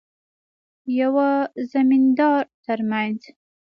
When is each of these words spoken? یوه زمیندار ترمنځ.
یوه 0.99 1.29
زمیندار 1.71 2.43
ترمنځ. 2.65 3.19